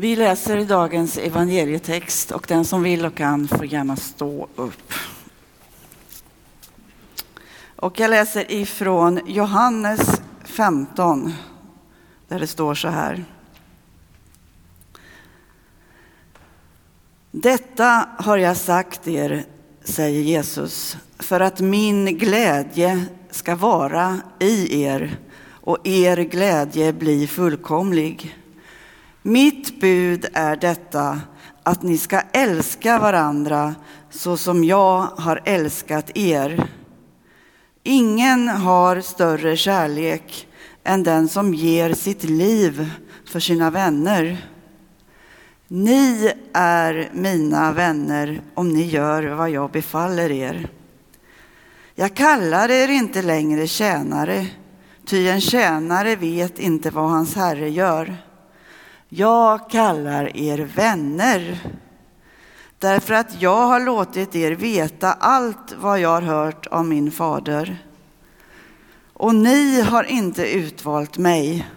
[0.00, 4.92] Vi läser dagens evangelietext och den som vill och kan får gärna stå upp.
[7.76, 11.32] Och jag läser ifrån Johannes 15
[12.28, 13.24] där det står så här.
[17.30, 19.44] Detta har jag sagt er,
[19.84, 25.18] säger Jesus, för att min glädje ska vara i er
[25.50, 28.38] och er glädje bli fullkomlig.
[29.22, 31.20] Mitt bud är detta,
[31.62, 33.74] att ni ska älska varandra
[34.10, 36.68] så som jag har älskat er.
[37.82, 40.48] Ingen har större kärlek
[40.84, 42.90] än den som ger sitt liv
[43.26, 44.48] för sina vänner.
[45.68, 50.68] Ni är mina vänner om ni gör vad jag befaller er.
[51.94, 54.46] Jag kallar er inte längre tjänare,
[55.06, 58.16] ty en tjänare vet inte vad hans herre gör.
[59.10, 61.58] Jag kallar er vänner,
[62.78, 67.84] därför att jag har låtit er veta allt vad jag har hört av min fader.
[69.12, 71.68] Och ni har inte utvalt mig,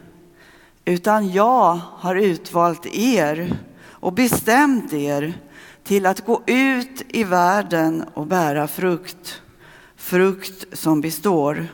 [0.86, 5.34] utan jag har utvalt er och bestämt er
[5.84, 9.42] till att gå ut i världen och bära frukt,
[9.96, 11.68] frukt som består.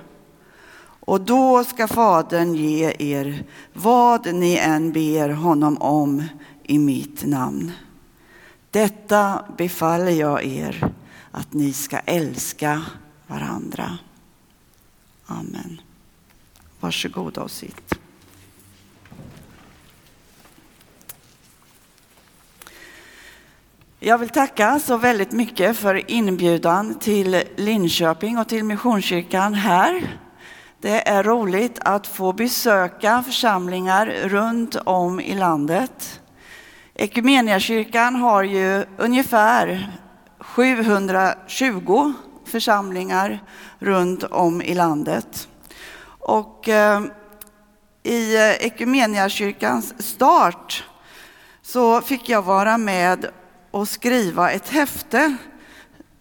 [1.07, 6.23] Och då ska Fadern ge er vad ni än ber honom om
[6.63, 7.71] i mitt namn.
[8.71, 10.93] Detta befaller jag er,
[11.31, 12.85] att ni ska älska
[13.27, 13.97] varandra.
[15.25, 15.81] Amen.
[16.79, 17.93] Varsågoda och sitt.
[23.99, 30.19] Jag vill tacka så väldigt mycket för inbjudan till Linköping och till Missionskyrkan här.
[30.81, 36.21] Det är roligt att få besöka församlingar runt om i landet.
[36.93, 39.91] Ekumeniakyrkan har ju ungefär
[40.39, 42.13] 720
[42.45, 43.43] församlingar
[43.79, 45.47] runt om i landet.
[46.19, 47.01] Och eh,
[48.03, 50.83] i eh, Ekumeniakyrkans start
[51.61, 53.25] så fick jag vara med
[53.71, 55.37] och skriva ett häfte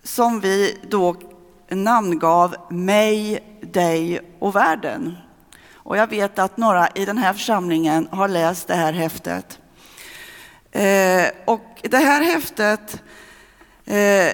[0.02, 1.16] som vi då
[1.70, 3.42] namngav Mig,
[3.76, 5.16] dig och världen.
[5.74, 9.58] Och jag vet att några i den här församlingen har läst det här häftet.
[10.72, 13.02] Eh, och det här häftet
[13.84, 14.32] eh,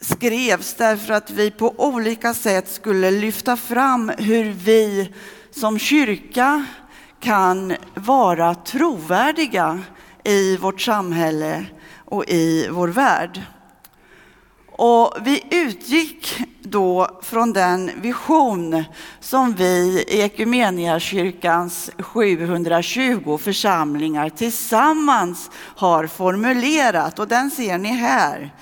[0.00, 5.12] skrevs därför att vi på olika sätt skulle lyfta fram hur vi
[5.50, 6.66] som kyrka
[7.20, 9.80] kan vara trovärdiga
[10.24, 11.66] i vårt samhälle
[12.04, 13.40] och i vår värld.
[14.76, 16.03] Och vi utgick
[16.74, 18.84] då från den vision
[19.20, 28.54] som vi i Ekumeniakyrkans 720 församlingar tillsammans har formulerat och den ser ni här.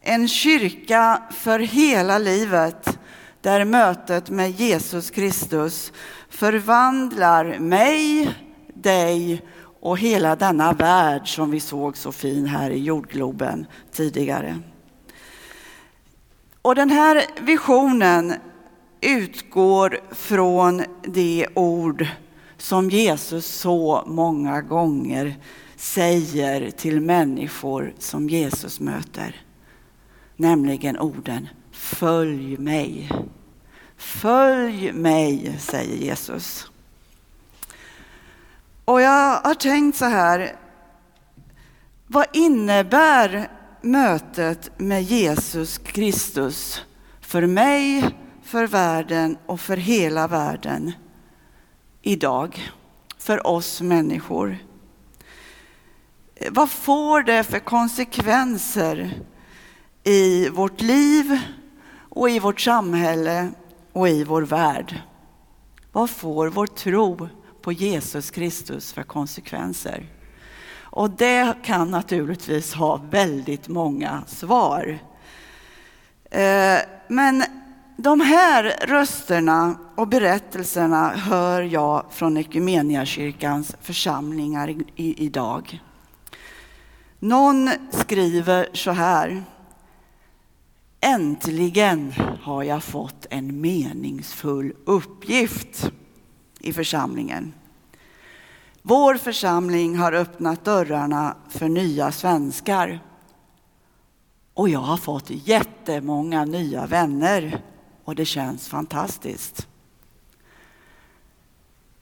[0.00, 2.98] En kyrka för hela livet
[3.40, 5.92] där mötet med Jesus Kristus
[6.28, 8.34] förvandlar mig,
[8.74, 9.42] dig
[9.80, 14.58] och hela denna värld som vi såg så fin här i jordgloben tidigare.
[16.62, 18.34] Och den här visionen
[19.00, 22.06] utgår från det ord
[22.56, 25.36] som Jesus så många gånger
[25.76, 29.42] säger till människor som Jesus möter.
[30.36, 33.10] Nämligen orden Följ mig.
[33.96, 36.70] Följ mig, säger Jesus.
[38.84, 40.56] Och jag har tänkt så här,
[42.06, 43.50] vad innebär
[43.82, 46.82] mötet med Jesus Kristus
[47.20, 50.92] för mig, för världen och för hela världen
[52.02, 52.72] idag,
[53.18, 54.58] för oss människor?
[56.34, 59.20] Eh, vad får det för konsekvenser
[60.04, 61.38] i vårt liv
[62.08, 63.50] och i vårt samhälle
[63.92, 65.02] och i vår värld?
[65.92, 67.28] Vad får vår tro
[67.62, 70.19] på Jesus Kristus för konsekvenser?
[70.90, 74.98] Och det kan naturligtvis ha väldigt många svar.
[76.30, 76.78] Eh,
[77.08, 77.44] men
[77.96, 85.80] de här rösterna och berättelserna hör jag från Equmeniakyrkans församlingar idag.
[87.18, 89.42] Någon skriver så här.
[91.00, 95.90] Äntligen har jag fått en meningsfull uppgift
[96.60, 97.52] i församlingen.
[98.82, 103.00] Vår församling har öppnat dörrarna för nya svenskar.
[104.54, 107.62] Och jag har fått jättemånga nya vänner
[108.04, 109.66] och det känns fantastiskt.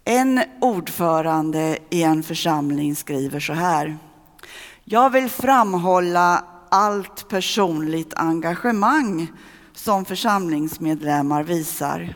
[0.04, 3.98] En ordförande i en församling skriver så här.
[4.84, 9.26] Jag vill framhålla allt personligt engagemang
[9.75, 12.14] som församlingsmedlemmar visar.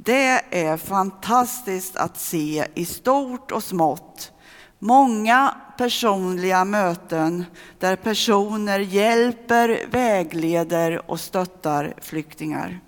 [0.00, 4.32] Det är fantastiskt att se i stort och smått.
[4.78, 7.44] Många personliga möten
[7.78, 12.80] där personer hjälper, vägleder och stöttar flyktingar.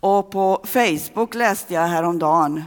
[0.00, 2.64] Och på Facebook läste jag häromdagen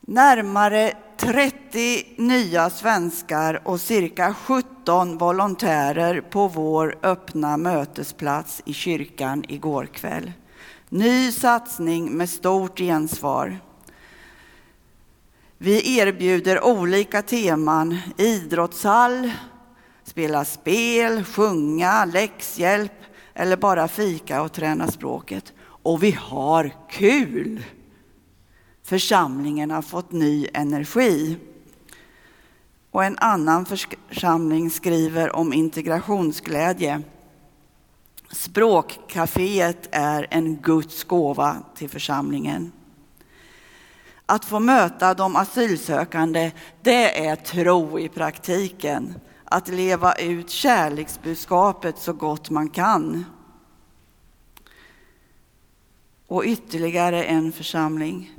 [0.00, 9.86] närmare 30 nya svenskar och cirka 17 volontärer på vår öppna mötesplats i kyrkan igår
[9.86, 10.32] kväll.
[10.94, 13.60] Ny satsning med stort gensvar.
[15.58, 19.30] Vi erbjuder olika teman, idrottshall,
[20.04, 22.92] spela spel, sjunga, läxhjälp
[23.32, 25.52] eller bara fika och träna språket.
[25.60, 27.64] Och vi har kul!
[28.82, 31.36] Församlingen har fått ny energi.
[32.90, 37.02] Och en annan församling skriver om integrationsglädje.
[38.34, 42.72] Språkcaféet är en Guds gåva till församlingen.
[44.26, 46.52] Att få möta de asylsökande,
[46.82, 49.14] det är tro i praktiken.
[49.44, 53.24] Att leva ut kärleksbudskapet så gott man kan.
[56.26, 58.34] Och ytterligare en församling.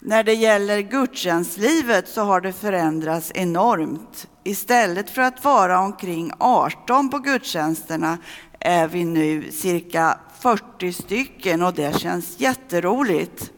[0.00, 4.28] När det gäller gudstjänstlivet så har det förändrats enormt.
[4.44, 8.18] Istället för att vara omkring 18 på gudstjänsterna
[8.60, 13.52] är vi nu cirka 40 stycken och det känns jätteroligt.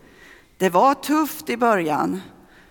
[0.56, 2.20] Det var tufft i början.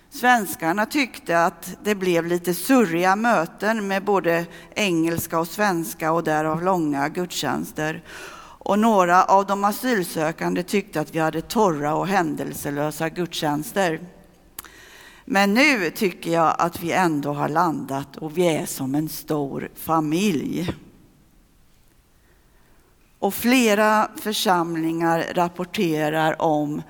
[0.09, 4.45] Svenskarna tyckte att det blev lite surriga möten med både
[4.75, 8.03] engelska och svenska och därav långa gudstjänster.
[8.59, 13.99] Och några av de asylsökande tyckte att vi hade torra och händelselösa gudstjänster.
[15.25, 19.69] Men nu tycker jag att vi ändå har landat och vi är som en stor
[19.75, 20.73] familj.
[23.27, 26.81] Och flera församlingar rapporterar om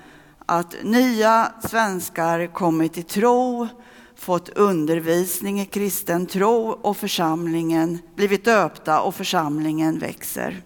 [0.46, 3.68] att nya svenskar kommit till tro,
[4.16, 10.62] fått undervisning i kristen tro och församlingen blivit döpta och församlingen växer.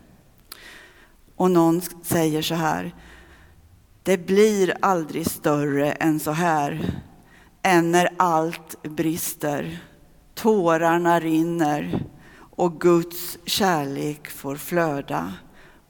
[1.36, 2.96] Och någon säger så här.
[4.04, 7.02] Det blir aldrig större än så här.
[7.64, 9.84] Än när allt brister,
[10.36, 12.06] tårarna rinner
[12.56, 15.34] och Guds kärlek får flöda.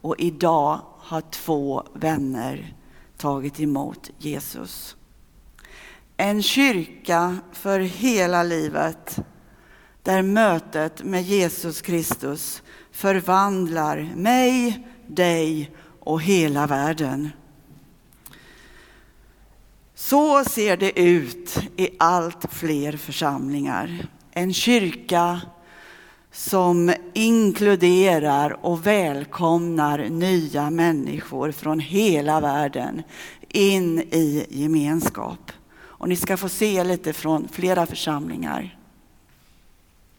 [0.01, 2.73] Och idag har två vänner
[3.17, 4.95] tagit emot Jesus.
[6.17, 9.19] En kyrka för hela livet
[10.03, 12.61] där mötet med Jesus Kristus
[12.91, 17.29] förvandlar mig, dig och hela världen.
[19.95, 24.07] Så ser det ut i allt fler församlingar.
[24.31, 25.41] En kyrka
[26.31, 33.01] som inkluderar och välkomnar nya människor från hela världen
[33.47, 35.51] in i gemenskap.
[35.73, 38.80] Och ni ska få se lite från flera församlingar.